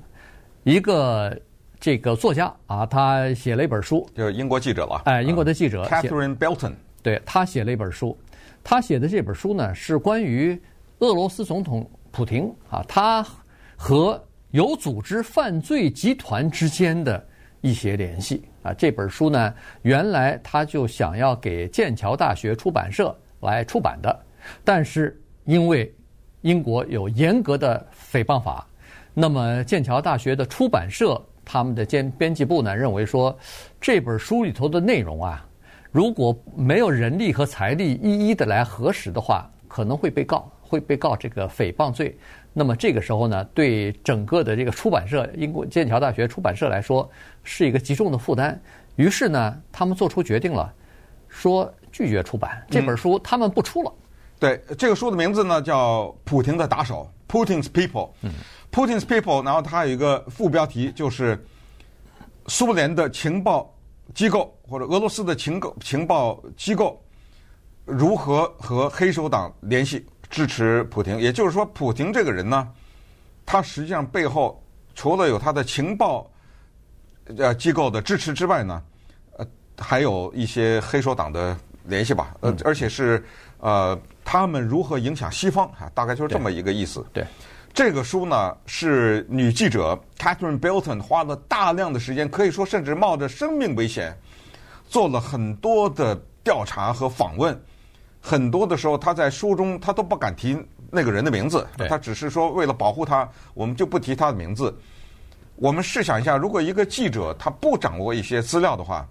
[0.65, 1.37] 一个。
[1.83, 5.03] 这个作家啊，他写了一本书，就是英国记者吧。
[5.07, 8.17] 哎，英国的记者 Catherine Belton，对，他写了一本书。
[8.63, 10.57] 他写的这本书呢，是关于
[11.01, 13.27] 俄罗斯总统普廷啊，他
[13.75, 17.27] 和有组织犯罪集团之间的
[17.63, 18.73] 一些联系啊。
[18.73, 24.25] 这本书呢，原来他就想要给剑桥大学出版社来出版的，
[24.63, 25.93] 但是因为
[26.43, 28.65] 英国有严格的诽谤法，
[29.13, 31.21] 那么剑桥大学的出版社。
[31.53, 33.39] 他们的监编辑部呢，认为说，
[33.79, 35.47] 这本书里头的内容啊，
[35.91, 42.17] 如果没有人力和财力一一的来核实的话，可能会被告，会被告这个诽谤罪。
[42.55, 47.07] 那么这个时候呢，对整个的这个出版社，英国剑桥大学出版社来说，
[47.43, 48.59] 是一个极重的负担。
[48.97, 50.73] 于是呢，他们做出决定了，
[51.29, 53.93] 说拒绝出版这本书，他们不出了。
[53.93, 54.01] 嗯、
[54.41, 58.09] 对，这个书的名字呢叫《普廷的打手》（Putin's People）。
[58.23, 58.33] 嗯。
[58.73, 61.39] Putin's People，然后它有一个副标题，就是
[62.47, 63.73] 苏联的情报
[64.15, 67.01] 机构或者俄罗斯的情报情报机构
[67.85, 71.19] 如何和黑手党联系支持普京。
[71.21, 72.67] 也就是说，普京这个人呢，
[73.45, 76.31] 他实际上背后除了有他的情报
[77.37, 78.83] 呃机构的支持之外呢，
[79.37, 79.47] 呃，
[79.79, 81.55] 还有一些黑手党的
[81.85, 82.35] 联系吧。
[82.41, 83.23] 呃，而且是
[83.59, 85.91] 呃，他们如何影响西方啊？
[85.95, 87.05] 大概就是这么一个意思。
[87.13, 87.23] 对。
[87.75, 94.15] 这个书呢，是女记者 Catherine Belton 花了大量的时间，可以说甚至冒着生命危险，
[94.91, 97.59] 做了很多的调查和访问。
[98.21, 100.55] 很多的时候，她在书中她都不敢提
[100.91, 104.77] 那个人的名字，她只是说为了保护他，我们就不提他的名字。
[105.57, 109.09] 我们试想一下，如果一个记者他不掌握一些资料的话。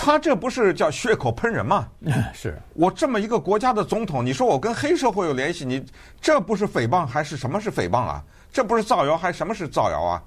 [0.00, 1.88] 他这不是叫血口喷人吗？
[2.32, 5.84] 是我这么一个国家的总统，你说我跟黑社会有联系，你
[6.20, 8.22] 这不是诽谤还是什么是诽谤啊？
[8.52, 10.22] 这不是造谣还是什么是造谣啊？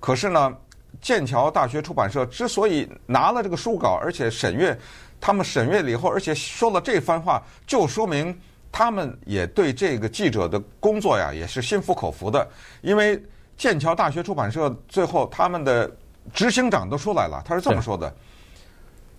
[0.00, 0.56] 可是呢，
[1.02, 4.76] 剑桥大学出版社之所以拿了这个书稿，而且审阅，
[5.20, 8.36] 他们审阅了以后，而且说了这番话，就说明
[8.72, 12.48] 他们也对这个记者的工作呀也是心服口服的。
[12.80, 13.22] 因为
[13.58, 15.88] 剑桥大学出版社最后他们的
[16.32, 18.12] 执行长都出来了，他是这么说的。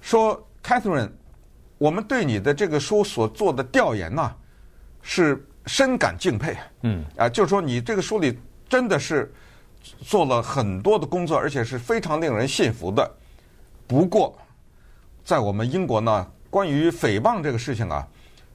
[0.04, 1.10] 说，Catherine，
[1.78, 4.36] 我们对你的这个书所做的调研呢，
[5.02, 6.58] 是深感敬佩。
[6.82, 8.38] 嗯，啊，就是说你这个书里
[8.68, 9.34] 真的是
[10.02, 13.10] 做了很多的工作，而且是非常令人信服的。
[13.88, 14.38] 不过，
[15.24, 18.06] 在我们英国呢，关于诽谤这个事情啊，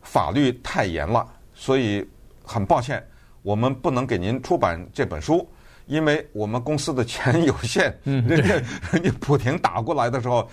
[0.02, 2.06] 法律太严了，所以
[2.44, 3.02] 很抱歉，
[3.40, 5.48] 我们不能给您出版这本书。
[5.86, 8.56] 因为我们公司的钱有限，人家
[8.92, 10.46] 人家普廷打过来的时候，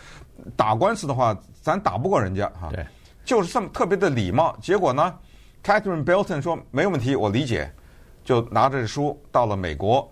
[0.55, 2.69] 打官司的话，咱打不过人家哈。
[2.71, 2.85] 对，
[3.23, 4.55] 就是这么特别的礼貌。
[4.61, 5.17] 结果呢
[5.63, 7.71] ，Catherine Belton 说没问题，我理解，
[8.23, 10.09] 就拿着书到了美国。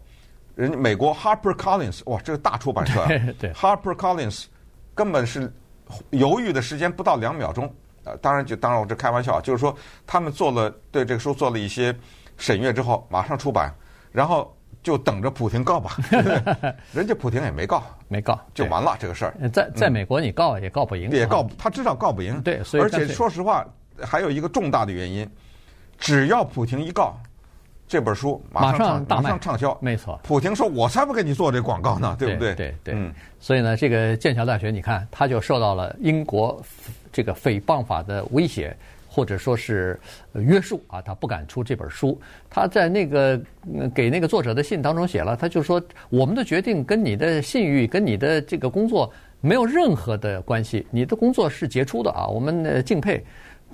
[0.56, 3.08] 人家美国 Harper Collins，哇，这个大出版社啊，
[3.40, 4.46] 对，Harper Collins
[4.96, 5.52] 根本是
[6.12, 7.74] 犹豫的时间不到两秒钟。
[8.04, 11.96] 呃，当然就当然我这开玩笑，就是说他们做了对这个书做了一些
[12.38, 13.74] 审阅之后，马上出版，
[14.12, 14.56] 然后。
[14.84, 15.98] 就等着普廷告吧，
[16.92, 19.34] 人家普廷也没告，没告就完了这个事儿。
[19.50, 22.42] 在在美国你告也告不赢，也告他知道告不赢。
[22.42, 23.66] 对，所以而且说实话，
[24.02, 25.28] 还有一个重大的原因，
[25.98, 27.18] 只要普廷一告，
[27.88, 29.76] 这本书马上马上畅销。
[29.80, 32.94] 没错，普廷说：“我才不给你做这广告呢，对不对？”对对。
[32.94, 36.62] 嗯，所以呢，这个剑桥大学，你看，他就受到了英国
[37.12, 38.76] 这个诽谤法的威胁。
[39.14, 40.00] 或者说是
[40.34, 42.20] 约束啊，他不敢出这本书。
[42.50, 43.40] 他在那个
[43.94, 50.88] 给那个作者的信当中写了，他就说我们的决定跟你的信誉、跟你的这个工作没有任何的关系。
[50.90, 53.24] 你的工作是杰出的啊，我们敬佩。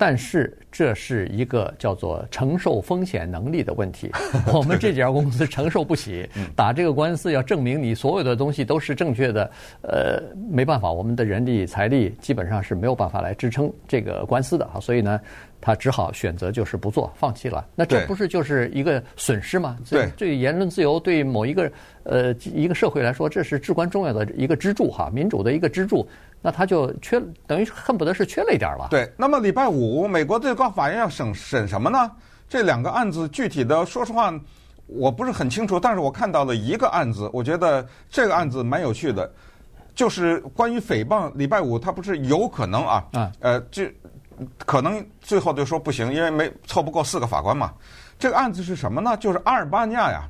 [0.00, 4.10] 但是这是一个叫做承受风险能力的问题，
[4.50, 6.26] 我们这家公司承受不起。
[6.56, 9.50] 打这个官司要证明你所有的东西都是正确的，
[9.82, 15.20] 呃，没办法，我们的人力财力基本上是没有办法来支撑这个官司的啊，所以呢，
[15.60, 17.66] 他只好选择就是不做，放弃了。
[17.74, 19.76] 那这不是就是一个损失吗？
[19.90, 21.70] 对，对言论自由，对某一个
[22.04, 26.08] 呃一个社会来说，这是至关重要的一个支柱哈，民主的一个支柱。
[26.42, 28.88] 那他就缺，等于恨不得是缺了一点了。
[28.90, 32.10] 对，那么礼拜五美国最高法院要审审什么呢？
[32.48, 34.32] 这两个案子具体的，说实话，
[34.86, 35.78] 我不是很清楚。
[35.78, 39.30] 但是我看到了一个案子，我觉得这个案子蛮有趣的，
[39.94, 41.30] 就是关于诽谤。
[41.36, 43.04] 礼拜五他不是有可能啊？
[43.12, 43.84] 啊，呃，就
[44.66, 47.72] 可能最后就说不行，因为没凑不够四个法官嘛。
[48.18, 49.16] 这个案子是什么呢？
[49.18, 50.28] 就是阿尔巴尼亚呀，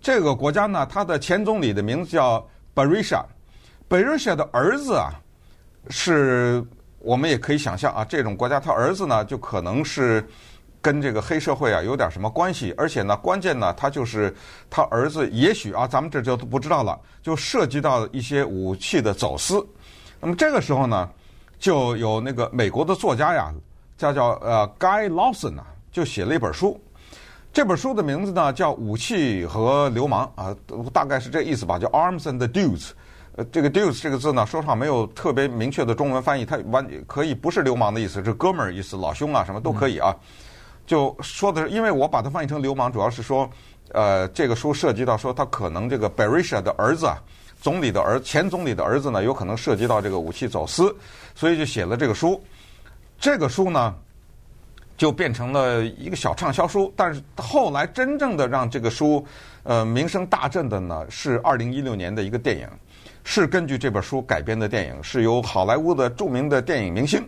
[0.00, 2.42] 这个国家呢，他的前总理的名字叫
[2.74, 5.12] Berisha，Berisha 的儿子啊。
[5.90, 6.64] 是
[6.98, 10.28] 我们也可以想象啊，这种国家他儿子呢，就可能是
[10.82, 14.34] 跟这个黑社会啊有点什么关系，而且呢，关键呢，他就是
[14.68, 19.66] 他儿子也许啊，咱们这就不知道了，就涉及到一些武器的走私。
[20.20, 21.08] 那么这个时候呢，
[21.58, 23.52] 就有那个美国的作家呀，
[23.96, 26.80] 叫叫呃 Guy Lawson 啊，就写了一本书，
[27.52, 30.54] 这本书的名字呢叫《武器和流氓》啊，
[30.92, 32.90] 大概是这意思吧，叫 Arms and the Dudes。
[33.38, 40.12] 呃，这个 dudes 这个字呢，说实话没有特别明确的中文翻译，它完可以不是流氓的意思，是哥们儿意思，老兄啊，什么都可以啊。
[40.84, 43.48] 就说的是，因为我把它翻译成流氓，主要是说，
[43.92, 47.16] 呃，这个书涉及到说他可能这个 Berisha 的儿子啊，
[47.60, 50.92] 总理的儿前总理的儿子呢，有可能涉及到这个武器走私，
[51.36, 52.42] 所以就写了这个书。
[53.20, 53.94] 这个书呢，
[54.96, 59.24] 就变成了一个小畅销书，但是后来真正的让这个书
[59.62, 62.68] 呃名声大振的呢，是二零一六年的一个电影。
[63.30, 67.22] 是根据这本书改编的电影，是由好莱坞的著名的电影明星，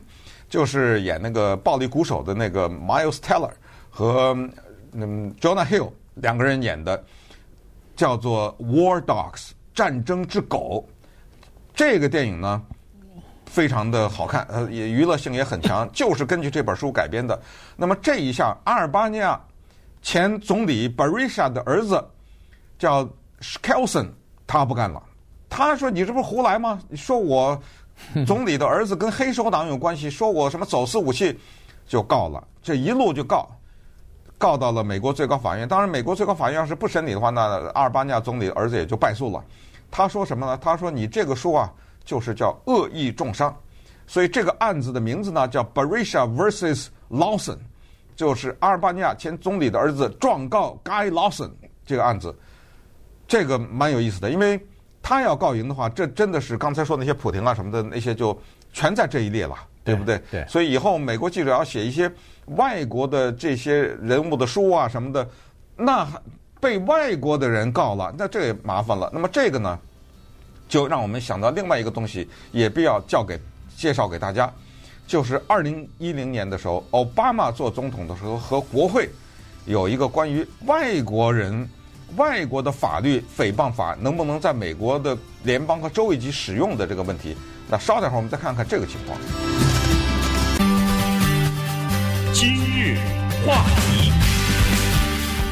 [0.48, 3.50] 就是演那个暴力鼓手的那个 Miles Teller
[3.90, 4.34] 和
[4.92, 7.04] 嗯 Jonah Hill 两个人演的，
[7.94, 10.88] 叫做《War Dogs》战争之狗。
[11.74, 12.62] 这个电影呢，
[13.44, 17.38] 非常的好看，呃，也娱乐性也很强，就是根据这本书改编的。
[17.76, 19.38] 那么这一下，阿尔巴尼亚
[20.00, 22.02] 前总理巴瑞莎的儿子
[22.78, 23.06] 叫
[23.42, 24.08] Skelson，
[24.46, 25.02] 他不干了。
[25.50, 26.80] 他说：“你这不是胡来吗？
[26.94, 27.60] 说我
[28.24, 31.36] 总理的儿子跟黑手党有关系，说我什么走私武器，
[31.86, 32.42] 就告了。
[32.62, 33.48] 这一路就告，
[34.38, 35.66] 告到了美国最高法院。
[35.66, 37.42] 当然，美国最高法院要是不审理的话，那
[37.74, 39.44] 阿尔巴尼亚总理的儿子也就败诉了。
[39.90, 40.56] 他说什么呢？
[40.62, 41.70] 他说你这个书啊，
[42.04, 43.54] 就是叫恶意重伤。
[44.06, 46.86] 所以这个案子的名字呢，叫 Berisha vs.
[47.10, 47.58] Lawson，
[48.14, 51.50] 就是阿尔巴尼亚前总理的儿子状告 Guy Lawson
[51.84, 52.32] 这个案子。
[53.26, 54.58] 这个蛮有意思的，因为。”
[55.02, 58.38] 他要告赢的话，这真的是刚才说那些普廷啊什么的那些就
[58.72, 60.18] 全在这一列了，对不对？
[60.30, 60.42] 对。
[60.42, 62.10] 对，所以以后美国记者要写一些
[62.46, 65.28] 外国的这些人物的书啊什么的，
[65.76, 66.06] 那
[66.60, 69.10] 被外国的人告了，那这也麻烦了。
[69.12, 69.78] 那么这个呢，
[70.68, 73.40] 就让我们想到另外一个东西，也必要叫给
[73.76, 74.52] 介绍给大家，
[75.06, 79.08] 就是二零一零年的时候，奥巴马做总统的时候和国会
[79.64, 81.68] 有一个关于外国人。
[82.16, 87.36] 外国的法律诽谤法能不能在美国的联邦和州一级使用的这个问题？
[87.68, 89.16] 那稍等会儿我们再看看这个情况。
[92.32, 92.96] 今日
[93.46, 94.10] 话题，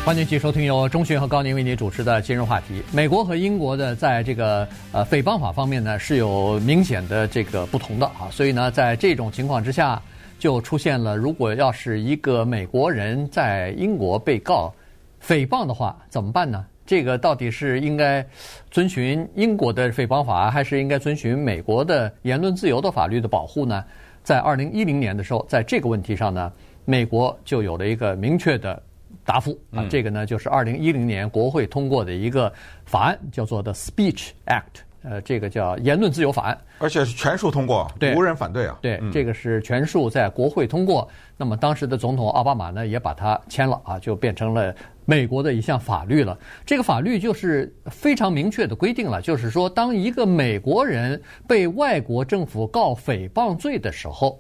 [0.05, 2.83] 欢迎继续收听由钟迅和高宁为您主持的今日话题。
[2.92, 10.01] 美国和英国的在这个呃诽谤法方面呢是有明显的这个不同的啊，所以呢在这种情况之下
[10.40, 14.75] 就出现了，如果要是一个美国人在英国被告。
[15.22, 16.64] 诽谤的话怎么办呢？
[16.87, 18.26] 这个到底是应该
[18.70, 23.85] 遵循英国的诽谤法，还是应该遵循美国的言论自由的法律的保护呢？
[24.22, 26.50] 在二零一零年的时候，在这个问题上呢，
[26.87, 28.83] 美国就有了一个明确的
[29.24, 29.87] 答复啊。
[29.90, 32.50] 这个呢，就是二零一零年国会通过的一个
[32.87, 38.78] 法案，叫做 The Speech Act，呃，这个叫言论自由法案，而且是全数通过，对，无人反对啊。
[38.82, 41.08] 对，这个是全数在国会通过。
[41.37, 44.74] 那么当时的总统奥巴马呢，也把它签了啊，就变成了。
[45.11, 54.38] 美国的一项法律了，这个法律就是非常明确的规定了，就是说，当一个美国人被外国政府告诽谤罪的时候，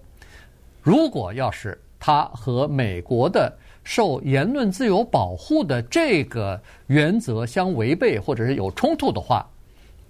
[0.82, 3.50] 如果要是他和美国的
[3.82, 9.48] 受言论自由保护的这个原则相违背或者是有冲突的话，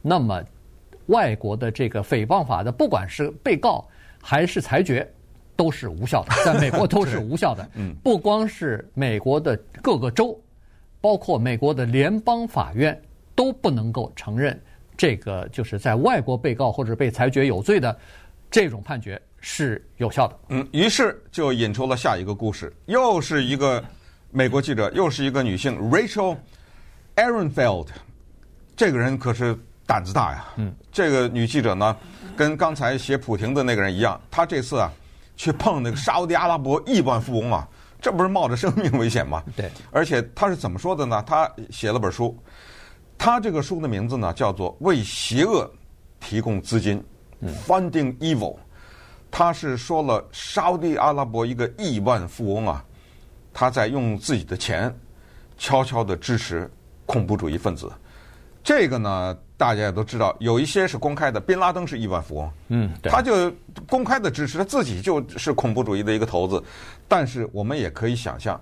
[0.02, 0.42] 那么
[1.06, 3.86] 外国的这个诽谤法的，不管是被告
[4.22, 5.08] 还是裁决。
[5.58, 7.68] 都是无效的，在美国都是 无效的。
[7.74, 10.40] 嗯，不光是美国的各个州，
[11.00, 12.96] 包括美国的联邦法院
[13.34, 14.56] 都不能够承认
[14.96, 17.98] 这个，就是在外国被告或者被裁决有罪的
[18.48, 20.38] 这种判决是有效的。
[20.50, 23.84] 嗯，于是就引出了下一个故事，又是一个
[24.30, 26.36] 美国记者，又是一个女性，Rachel
[27.16, 27.88] Ehrenfeld，
[28.76, 29.58] 这个人可是
[29.88, 30.44] 胆子大呀。
[30.54, 31.96] 嗯，这个女记者呢，
[32.36, 34.92] 跟刚才写普廷的那个人一样，她这次啊。
[35.40, 37.64] 去碰那个沙乌地阿拉伯亿万富翁啊，
[38.00, 39.40] 这不是冒着生命危险吗？
[39.54, 39.70] 对。
[39.92, 41.22] 而且她是怎么说的呢？
[41.24, 42.36] 她写了本书，
[43.16, 45.70] 她这个书的名字呢叫做《为邪恶
[46.18, 47.00] 提供资金》
[47.68, 48.56] （Funding Evil）。
[49.30, 52.84] 她是说了沙乌地阿拉伯一个亿万富翁啊，
[53.54, 54.92] 他在用自己的钱
[55.56, 56.68] 悄悄的支持
[57.06, 57.88] 恐怖主义分子。
[58.64, 59.38] 这个呢？
[59.58, 61.40] 大家也都知道，有一些是公开的。
[61.40, 63.52] 宾拉登是亿万富翁，嗯，他就
[63.88, 66.62] 公开的支持他自己就是恐怖主义的一个头子。
[67.08, 68.58] 但是我们也可以想象，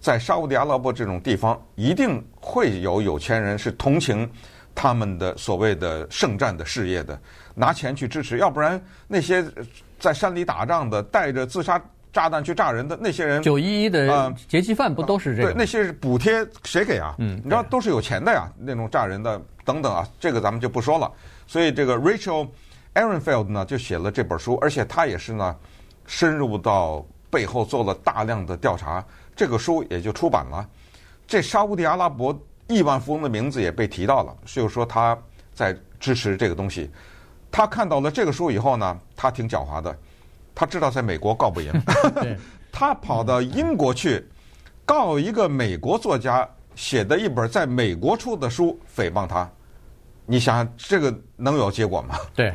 [0.00, 4.28] 在沙乌地阿拉伯这种地方，一定会有有钱人是同情
[4.74, 7.20] 他们的所谓的圣战的事业的，
[7.54, 8.38] 拿钱去支持。
[8.38, 9.44] 要不然那些
[10.00, 11.78] 在山里打仗的，带着自杀
[12.12, 15.52] 炸弹去炸人的那些人，九一一的劫机犯不都是这个？
[15.52, 17.14] 对，那些是补贴谁给啊？
[17.18, 19.40] 嗯，你知道都是有钱的呀，那种炸人的。
[19.64, 21.12] 等等啊，这个咱们就不说了。
[21.46, 22.48] 所以这个 Rachel
[22.94, 25.54] Ehrenfeld 呢，就写了这本书，而且他也是呢，
[26.06, 29.04] 深入到背后做了大量的调查，
[29.36, 30.66] 这个书也就出版了。
[31.26, 32.34] 这沙乌地阿拉伯
[32.66, 35.14] 亿万富翁的名字也被提到了，就是说他
[35.52, 36.90] 在支持这个东西。
[37.50, 39.94] 他看到了这个书以后呢，他挺狡猾的，
[40.58, 41.72] 他知道在美国告不赢，
[42.72, 44.26] 他跑到英国去
[44.84, 49.48] 告一个美国作家写的一本在美国出的书，诽谤他。
[50.26, 52.16] 你想想，这个能有结果吗？
[52.34, 52.52] 对，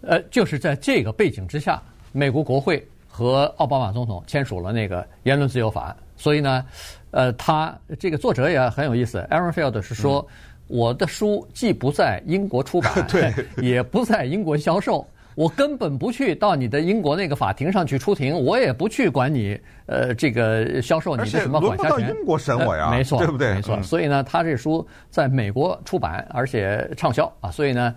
[0.00, 1.80] 呃，就是在这个背景之下，
[2.10, 5.96] 美国国会和奥巴马总统签署了那个言论自由法案。
[6.16, 6.64] 所以呢，
[7.10, 15.06] 呃，他这个作者也很有意思，Aaron Field 是说，嗯、我的书既不在英国出版，对，也不在英国销售。
[15.34, 21.90] 我根本不去到你的英国那个法庭上去出庭，我也不去管你，呃，这个销售你的什么管辖权。
[21.90, 23.54] 到英国审我呀，没错，对不对？
[23.54, 23.82] 没错。
[23.82, 27.50] 所以呢，他这书在美国出版，而且畅销啊。
[27.50, 27.94] 所以呢，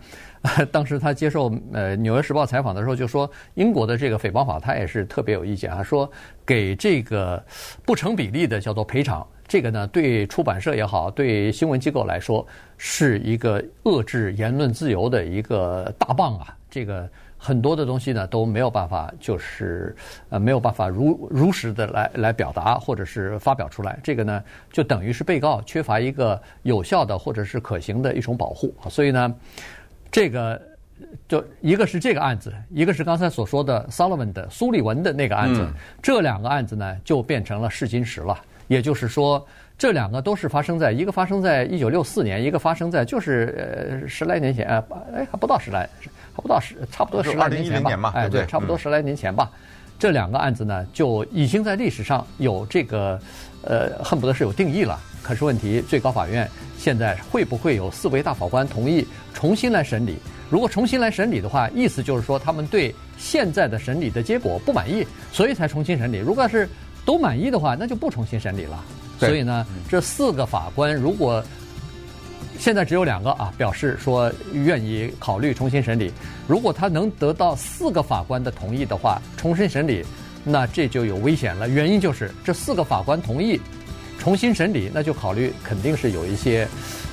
[0.72, 6.10] 当时他接受呃《纽约时报》采访的时候就说，英国的这个诽谤法他也是特别有意见啊，说
[6.46, 7.44] 给这个
[7.86, 12.46] 不成比例的叫做赔偿，这个呢对出版社也好，对新闻机构来说
[12.78, 17.10] 是一个遏制言论自由的一个大棒啊，这个。
[17.46, 19.96] 很多的东西呢都没有办法，就是
[20.30, 24.00] 呃没有办法如如实的来来表达或者是发表出来。
[24.04, 28.74] 这个呢就等于是被告缺乏一个有效的或者是可行的一种保护。
[28.90, 29.36] 所以呢，
[30.10, 30.60] 这个
[31.28, 35.68] 就一个是这个案子，一个是刚才所说的 Sullivan 的苏利文的那个案子，
[36.02, 38.36] 这两个案子呢就变成了试金石了。
[38.68, 39.46] 也就是说，
[39.78, 44.66] 这两个都是发生在一个发生在一九六四年，一个发生在就是呃十来年前，
[45.14, 45.88] 哎还不到十来。
[46.36, 48.12] 差不到十，差不多十来年前吧。
[48.14, 49.50] 哎，对，差不多十来年前吧。
[49.98, 53.18] 这两个案子呢，就已经在历史上有这个，
[53.62, 55.00] 呃，恨不得是有定义了。
[55.24, 60.18] 可是问题，最高法院现在会不会有四位大法官同意重新来审理？
[60.50, 66.18] 如果重新来审理的话，意思就是说他们对现在的审理的结果不满意，所以才重新审理。
[66.18, 66.68] 如果要是
[67.06, 68.84] 都满意的话，那就不重新审理了。
[69.18, 71.42] 所以呢，这四个法官如果。
[72.58, 76.12] 现在只有两个啊，表示说愿意考虑重新审理。
[76.48, 80.04] 如果他能得到四个法官的同意的话，重新审理，
[80.44, 81.68] 那这就有危险了。
[81.68, 83.60] 原因就是这四个法官同意
[84.18, 86.68] 重新审理，那就考虑肯定是有一些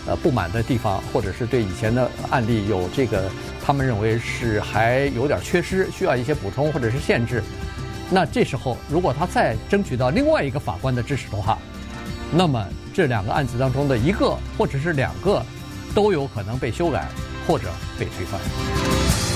[0.07, 3.31] 呃不满的地方，或者是对以前的案例有这个
[3.65, 7.43] 他们认为是还有点缺失，需要一些补充或者是限制。
[8.11, 11.59] 那这时候如果他再争取到另外一个法官的支持的话，
[12.33, 12.67] 那么。
[12.93, 15.43] 这两个案子当中的一个或者是两个，
[15.95, 17.09] 都有可能被修改
[17.47, 17.69] 或者
[17.99, 19.32] 被推翻。